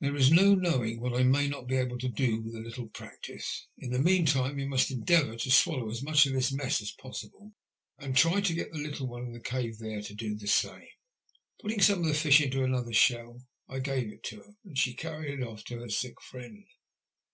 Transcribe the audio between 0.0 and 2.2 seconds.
There is no knowing what I may not be able to